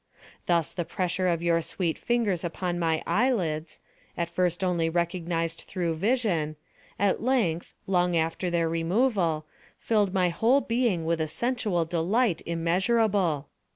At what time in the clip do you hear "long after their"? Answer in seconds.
7.85-8.67